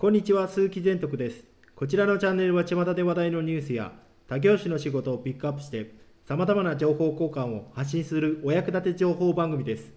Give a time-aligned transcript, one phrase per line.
[0.00, 1.44] こんにちは鈴木善徳です。
[1.76, 3.92] こちらのチャンネルは巷で話題のニュースや
[4.28, 5.92] 他業種の仕事をピックアップして
[6.26, 9.92] さまざまな情報交換を発信するお役立て情報番組です。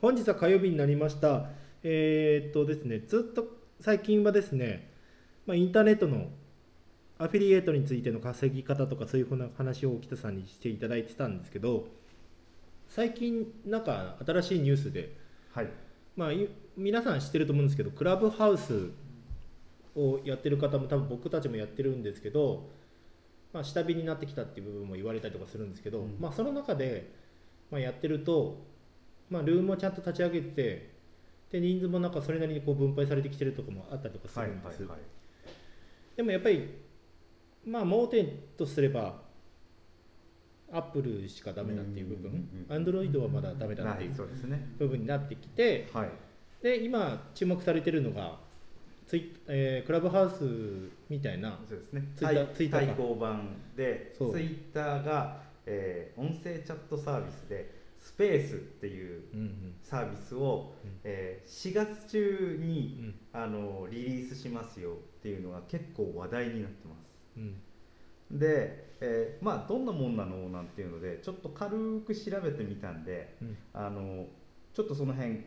[0.00, 1.46] 本日は火曜日になりました。
[1.82, 3.48] えー、っとですねずっと
[3.80, 4.92] 最近はですね、
[5.44, 6.28] まあ、インターネットの
[7.18, 11.88] アフィリエイトについての稼ぎ方とかそういうふうな話を北さんにしていただいてたんですけど
[12.88, 15.16] 最近なんか新しいニュースで、
[15.52, 15.68] はい。
[16.14, 18.90] まあ、い皆さん知ってると思うんですけどクラブハウス
[19.98, 22.68] をやってる方も多分僕たちもやってるんですけど、
[23.52, 26.16] まあ、下火になってきたっていう部分も言われたりとかするんですけど、うん。
[26.20, 27.10] まあ、その中で、
[27.70, 28.62] まあ、やってると、
[29.30, 30.98] まあ、ルームをちゃんと立ち上げて
[31.50, 35.00] で人数もなんかそれなりにこう分配されてきてるとかもあったりとかすはいるんです、はいはい
[36.18, 36.68] でもやっぱり
[37.64, 39.22] まあ盲点とすれば
[40.72, 44.68] アップルしかダメだっていう部分アンドロイドはまだダメだってはいいうそうですね。
[44.78, 46.10] 部分になってきてはい。
[46.60, 48.40] で今注目されてるのが
[49.08, 50.44] ツイ、えークラブハウス
[51.08, 52.12] みたいなそうですね。
[52.14, 52.86] ツイッター対ツイッターか。
[52.86, 59.74] 対抗版でツイッターが、えー音声チャットサービスでスペースっていううんうん。
[59.82, 60.90] サービスを、うん。
[61.04, 63.14] えー4月中うに、ん。
[63.32, 67.38] あのリリースしますよっていうのが結構話題になってます。
[67.38, 68.38] うん。
[68.38, 73.56] で、えーまあどんなもんなのなんていうのでちょっと軽く調べてみたんでうん。
[73.72, 74.26] あの
[74.74, 75.44] ちょっとその辺今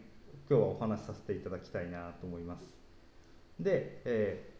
[0.49, 2.80] 日はお話しさせていただきたいなと思います
[3.61, 4.51] で、えー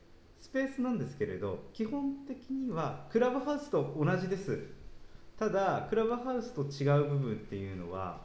[0.42, 4.60] スペースなんですけれど基本的にはクラブハウスと同じです。
[5.38, 8.22] ただクラブハウスと違う部分っていうのは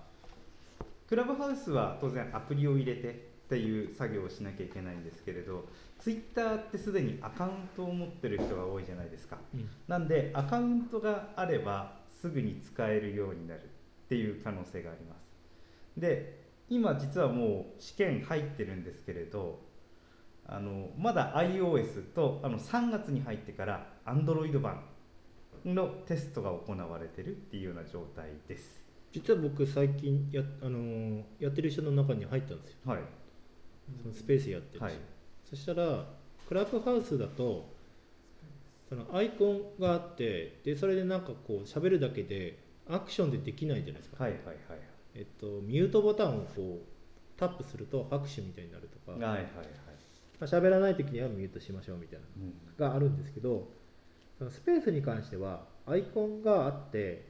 [1.09, 5.67] クラブハウスは当然アプリを入れてっていう作業をしなきゃいけないんですけれど
[5.99, 9.37] ツイッターってすでにアカウントを持ってる人が多いじゃないですか。
[9.55, 9.69] うん。
[9.87, 16.01] なんでアカウントがあればすぐに使えるようになるっていう可能性があります。
[16.01, 19.66] で今実はもう試験入ってるんですけれど
[20.49, 24.83] あのまだ iOS とあの3月に入ってから Android 版
[25.65, 28.81] のテストが行われてるっていうような状態です。
[29.13, 32.77] 実は僕最近や,、あのーやってる人の中に入ったんですよ。
[32.85, 33.01] はい。
[34.03, 34.95] そのスペースやってる人、はい。
[35.49, 36.05] そしたら
[36.49, 37.75] クラブハウスだと
[38.89, 39.45] そのアイコ
[39.79, 44.57] ンがあってでそれでなんかこう喋るだけでアクションでできないじゃないですか、はいはいはい。
[45.15, 49.67] えっと、ミュートボタンをこうタップすると拍手みたいになるとか、はいはいはいはい
[50.41, 52.47] まあ、喋らない時にはミュートしましょうみたいなうん。
[52.47, 53.69] のがあるんですけど
[54.39, 57.29] そのスペースに関してはアイコンがあって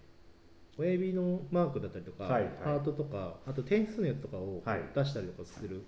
[0.78, 2.52] 親指のマークだったりとか、はいはい。
[2.64, 4.80] ハートとかあと点数のやつとかをはい。
[4.94, 5.82] 出したりとかする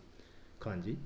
[0.60, 0.96] 感じ、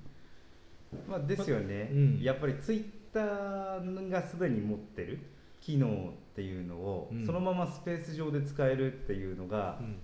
[1.09, 2.21] まあ、ですよね、うん。
[2.23, 5.19] やっぱりツイッターがすでに持ってる
[5.61, 7.27] 機能っていうのを、うん。
[7.27, 9.97] そのままスペース上で使えるっていうのが、うん。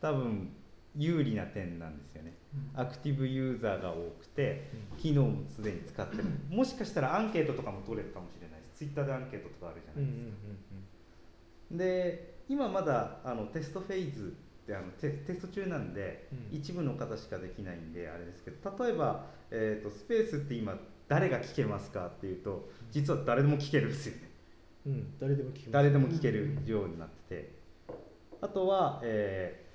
[0.00, 0.50] 多分
[0.96, 2.34] 有利な点なんですよね、
[2.74, 6.24] アクティブユーザーが多くて機能もすでに使ってる。
[6.48, 10.48] もしかしたらアンケートとかも取れるかもしれないしツイッターでアンケートとかあるじゃうんうなんいですか、
[11.70, 16.56] うんで今まだあのテストフェーズってあのテテスト中なんで、うん。
[16.56, 24.30] 一部の方しかできないんであれですけど例えば、えー、とスペースって今誰が聞けますかっていうと実は誰でも聞けるんですよね。
[24.86, 25.70] うんうん、誰でも聞きます。
[25.72, 27.50] 誰でも聞けるようになってて。
[28.40, 29.65] あとは、えー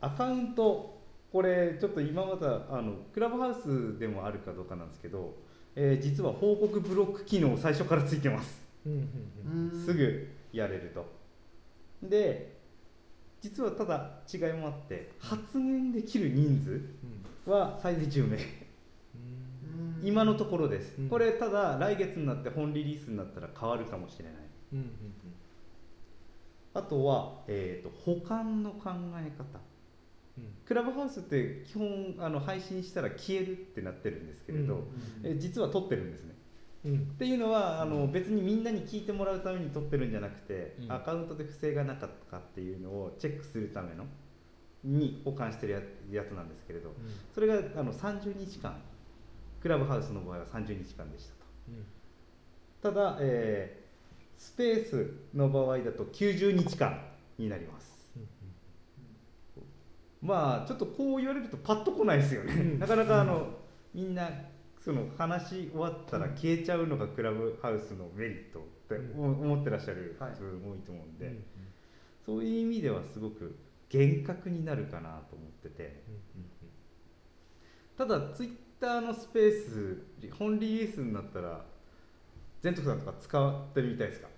[0.00, 1.00] アカウント
[1.32, 5.34] これちょっと今まであのクラブハウスでもあるかどうかなんですけど、
[5.76, 8.60] えー実は報告ブロック機能最初からついてます。
[9.84, 11.06] すぐやれると。
[12.02, 12.58] で
[13.40, 16.90] 実はただ違いもあって発言できる人
[17.46, 18.36] 数は最大10名。
[18.36, 20.00] うん。
[20.02, 21.08] 今のところです、うん。
[21.08, 24.34] これただ来月になって本リリースになったら変わるかもしれない。
[26.74, 29.58] あとは、えー、と保管の考え方。
[29.58, 29.69] うん
[30.66, 34.84] クラブハウスって基本あの配信したら消えるってなってるんですけれど、うん
[35.24, 36.34] え実は撮ってるんですね。
[36.84, 36.94] うん。
[36.94, 40.92] っていうのはあの別にみんなに聞いてもらうために撮ってるんじゃなくて、うん。
[40.92, 44.04] アカウントで不正がなかったかっていうのをチェックするための
[44.84, 45.72] に保管してる
[46.12, 46.94] ややつなんですけれど
[47.34, 48.80] それがあの30日間
[49.60, 51.44] クラブハウスの場合は30日間でしたと。
[51.68, 51.84] うん。
[52.80, 53.80] ただ、えー
[54.40, 56.98] スペースの場合だと90日間
[57.36, 57.84] になります。
[57.84, 57.89] うん
[60.22, 62.78] まあちょっとこう言われるとパッとこないですよね、うん。
[62.78, 63.48] なかなかあの、
[63.94, 64.28] みんな
[64.80, 69.40] その話し終わったら消えちゃうのがクラブハウスのメリットってうん。
[69.40, 70.30] 思ってらっしゃるはい。
[70.30, 71.44] 自分も多いと思うんで、うん。
[72.24, 73.56] そういう意味ではすごく
[73.88, 76.02] 厳格になるかなと思ってて。
[77.96, 78.50] ただツイッ
[78.80, 80.02] ターのスペース
[80.38, 81.62] 本リリースになったら
[82.62, 84.28] 全徳さんとか使ってるみたいですか？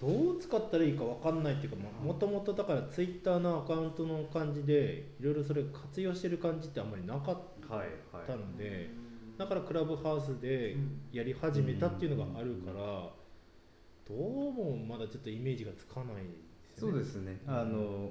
[0.00, 7.38] どう使ったらいいか分かんないっていうかもともとだからツイッターのアカウントの感じでいろいろそれ活用してる感じってあんまりなかっ
[7.70, 8.90] はいはたので、
[9.38, 10.76] だからクラブハウスで
[11.12, 13.10] やり始めたっていうのがあるから、
[14.08, 16.92] どうもまだちょっとイメージがつかないですよね。
[16.92, 17.54] そうですね、うん。
[17.54, 18.10] あの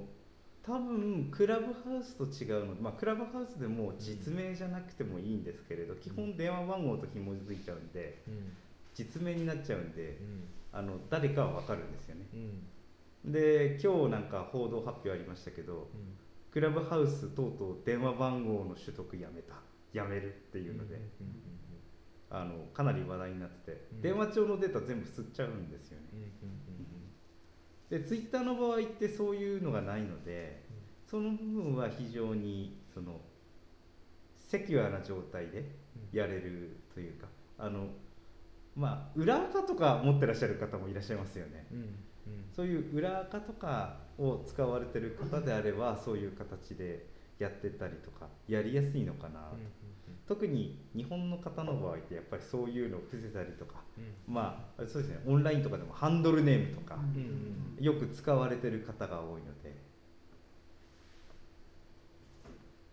[0.62, 8.52] 多分クラブハウスと違うのまあクラブハウスでも実名じゃなくてもいいんですけれど、基本電話番号と紐づいちゃうんでうん
[8.94, 10.44] 実名になっちゃうんでうん。
[10.72, 12.26] あの誰かは分かるんですよね。
[13.24, 13.32] うん。
[13.32, 16.16] で今日なんか報道発表ありましたけどうん。
[16.52, 19.54] クラブハウスとうとう電話番号の取得やめた。
[19.92, 21.02] やめるっていうので、うん
[22.32, 24.02] あのかなり話題になってて、うん。
[24.02, 26.30] 電話帳のデータ全部吸っちゃうんですよね。
[27.90, 30.62] でツイッターの場合ってそういうのがないので
[31.10, 33.20] その部分は非常にその
[34.48, 35.64] セキュアな状態で
[36.12, 37.26] やれるというか
[37.58, 37.88] あの
[38.76, 41.66] まあ裏垢とか持ってらっしゃる方もいらっしゃいますよね。
[41.72, 41.92] うんうん。
[42.54, 47.06] そういう裏垢とかを使われてる方であればそういう形で
[47.38, 49.56] やってたりとかやりやすいのかなと、
[50.28, 54.34] 特に日本の方の場合ってやっぱりそういうのを伏せたりとかうん。
[54.34, 55.20] まあそうですね。
[55.26, 57.84] オンラインとかでもハンドルネームとかうんうん。
[57.84, 59.89] よく使われてる方が多いので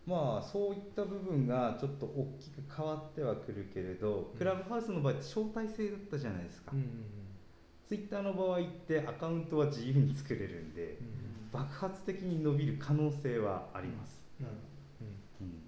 [0.07, 4.38] まあそういった部分がちょっと大きく変わってはくるけれど、うん。
[4.38, 6.86] クラブハウスの場合って招待制だったじゃないですか、うんうん
[7.88, 14.54] ツイッターの場合ってアカウントは自由に作れるんで、うん爆発的に伸びる可能性はあります、なる
[15.39, 15.62] うん。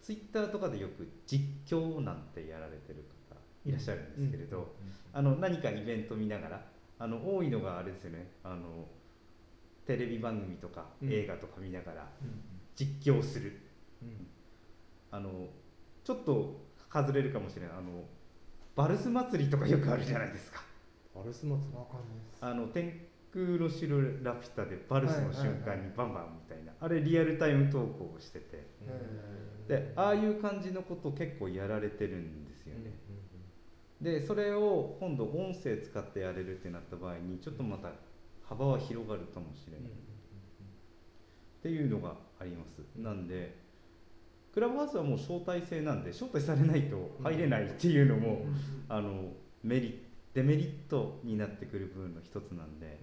[0.00, 3.36] ツイッターとかでよく実況なんてやられてる方
[3.68, 4.72] いらっしゃるんですけれど、
[5.12, 6.62] あの何かイベント見ながら
[7.00, 8.30] あの多いのがあれですよね。
[8.44, 8.86] あの
[9.84, 11.12] テレビ番組とかうん。
[11.12, 13.60] 映画とか見ながらうん実況する、
[14.02, 14.26] うん。
[15.10, 15.48] あの
[16.04, 16.60] ちょっと
[16.92, 18.04] 外れるかもしれないあの
[18.74, 20.62] バルス祭りとかよくあるじゃないですか。
[21.14, 22.38] バルス祭りわかんないです。
[22.40, 26.72] あの天空の城ラピュタでバルスの瞬間にバンバンみたいな。
[26.80, 28.66] あれリアルタイム投稿をしてて。
[29.68, 32.92] でああいう感じのことを結構やられてるんですよね、
[34.00, 37.92] でそれを今度音声使ってやれるってなった場合にちょっとまた
[38.42, 39.92] 幅は広がるかもしれない、っ
[41.62, 42.82] ていうのがあります。
[42.96, 43.56] なんで
[44.52, 48.44] クラブハウスはもう招待制なんで招待されないと入れないっていうのも、
[48.88, 50.02] あのメリ
[50.34, 52.98] デメリットになってくる部分の一つなんで。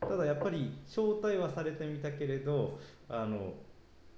[0.00, 3.54] ただやっぱり招待はされてみたけれどあの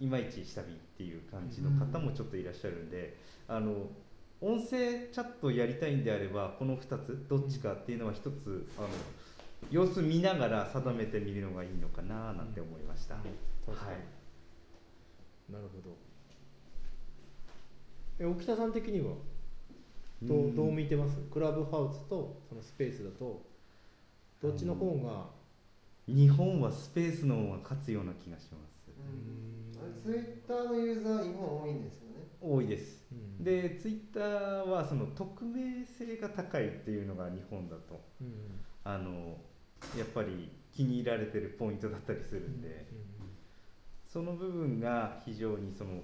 [0.00, 3.16] いまいち下火っていう感じの方もちょっといらっしゃるんで、
[3.46, 3.90] あの
[4.40, 8.88] 音声チャットやりたいんであればこの2つどっちかっていうのは一つあの
[9.70, 13.16] 様子見ながら定めてみるのがいいのかななんて思いました、
[13.66, 13.90] 確かに。
[13.90, 14.00] はい
[15.52, 15.94] なるほど。
[18.18, 19.14] え沖田さん的には
[20.22, 20.56] どううん。
[20.56, 21.18] どう見てます？
[21.30, 23.42] クラブハウスとそのスペースだと
[24.40, 25.26] どっちの方が
[26.06, 30.02] 日本はスペースの方が勝つような気がします。
[30.02, 32.16] ツイッターのユーザー日本多いんですよね。
[32.40, 33.04] 多いです。
[33.12, 33.44] うん。
[33.44, 38.00] でツイッターはその匿名性が高いっていうのが日本だと。
[38.20, 38.32] うん
[38.84, 39.36] あの
[39.98, 42.86] やっぱり気に入られてるポイントだったりするんで
[44.06, 46.00] その部分が非常にその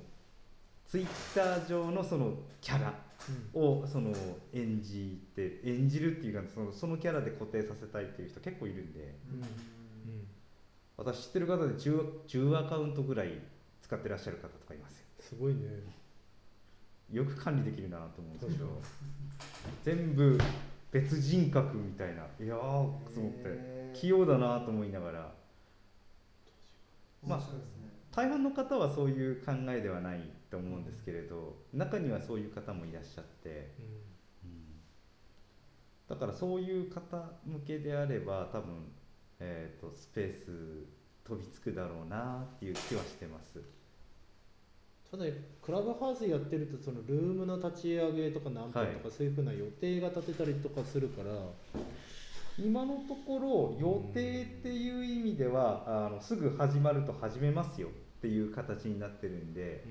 [0.87, 2.93] ツイッター上のそのキャラ
[3.55, 4.13] をその
[4.53, 9.15] 演じて演じるっていうかそのそのキャラで固定させたいっていう人結構いるんで
[10.97, 13.39] 私知ってる方で 10, 10アカウントぐらい
[13.83, 15.07] 使ってらっしゃる方とかいますよ。
[15.21, 15.61] すごいね。
[17.13, 20.39] よく管理できるなと思うんですけど確全部
[20.91, 22.23] 別人格みたいな。
[22.43, 23.91] いやーと思って。
[23.95, 25.33] 器用だなと思いながら。
[27.27, 27.41] まあ
[28.13, 30.21] 大半の方はそういう考えではない
[30.51, 33.71] と思うんですけれど中にはそういう方もいらっしゃって、
[36.09, 38.91] だからそういう方向けであれば多分、
[39.39, 40.87] えー、とスペース
[41.25, 43.61] 飛びつくだろうなっていう気はしてます
[45.11, 45.25] ただ
[45.61, 51.31] クラブハウスやってるとそのルームの立ち上げとか何分とかそういうふうな予定が立てたりとかするから、
[52.57, 57.91] 今のところ予定っていう意味ではあのすぐ始まると始めますよっ
[58.21, 59.85] ていう形になってるんで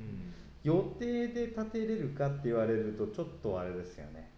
[0.64, 4.30] 予定で立てれるかって言われるとちょっとあれですよね。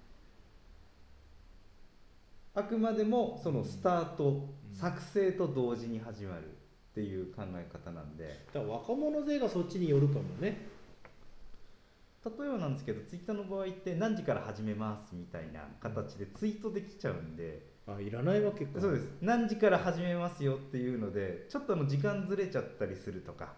[2.54, 6.61] あくまでもそのスタート、作成と同時に始まる
[6.92, 8.46] っていう考え方なんで。
[8.54, 10.70] だから若者勢がそっちによるかもね。
[12.24, 18.80] 例えばなんですけどツイッターの場合って何時から始めますみたいな形でツイートできちゃうんで、あいらないわけか。
[18.80, 19.08] そうです。
[19.22, 23.54] 何時から始めますよっていうのでちょっとあの時間ずれちゃったりするとか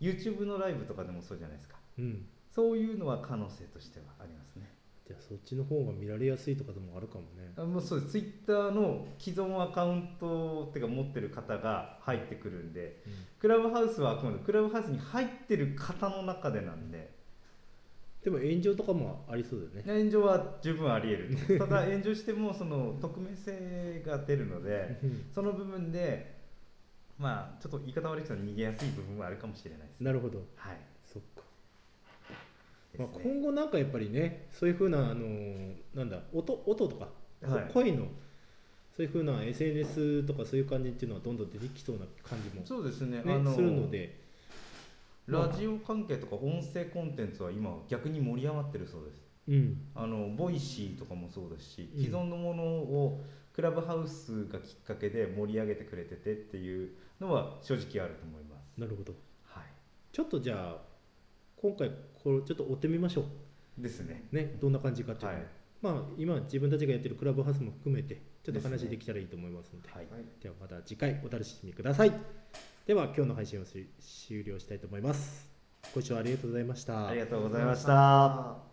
[0.00, 1.76] YouTube のライブとかでもそうじゃないですか。
[1.98, 2.26] うん。
[2.50, 4.68] そういうのは可能性としてはありますね
[5.10, 7.52] じゃあそっちの方が見られやすいとかでもあるかもね。
[7.56, 8.12] あもうそうです。
[8.12, 13.02] ツイッターの既存アカウントっていうか持ってる方が入ってくるんで
[13.40, 17.18] クラブハウスはあくまでクラブハウスに入ってる方の中でなんで。
[18.22, 20.00] でも炎上とかもありそうだよね。
[20.00, 21.58] 炎上は十分あり得る。
[21.58, 25.24] ただ炎上してもその匿名性が出るのでうん。
[25.34, 26.38] その部分で
[27.18, 30.00] まあちょっと言い方悪いけど逃げやすい部分はあるかもしれないです。
[30.04, 30.38] なるほど。
[30.54, 30.78] はい。
[31.04, 31.42] そっか、
[32.98, 37.08] まあ、今後なんかやっぱりねそういうふうなあのーなんだ音音とか、
[37.42, 37.70] はい。
[37.72, 38.06] 声の
[38.96, 43.22] そういうふうな SNS とかそういう感じっていうのはどんどん出てきそうな感じも、そうですね。
[43.22, 44.20] ねあのするので。
[45.26, 49.22] ラジオ関係とか音声コンテンツは今逆に盛り上がってるそうです。
[49.48, 49.80] うん。
[49.94, 52.02] あのボイシーとかもそうですしうん。
[52.02, 53.22] 既存のものを
[53.54, 58.80] クラブハウスがきっかけで盛り上げてくれててっていうのは正直あると思います。
[58.80, 59.14] なるほど。
[59.44, 59.62] は
[60.12, 60.89] ちょっとじゃあ
[61.60, 61.90] 今回
[62.22, 63.26] これちょっと追ってみましょ
[63.78, 64.24] いですね。
[64.32, 65.32] うねどんな感じかっていう。
[65.32, 65.48] のを、はい。
[65.82, 70.06] まあ今自分たちがやってるクラブハウスも含めてちょっと話できたらいいと思いますのではい。
[70.10, 70.24] はい。
[70.42, 72.12] ではまた次回お楽しみください。
[72.86, 75.50] では今日の配信をし終了したいと思います。
[75.94, 77.08] ご視聴ありがとうございました。
[77.08, 77.92] ありがとうございました。
[77.92, 78.69] あ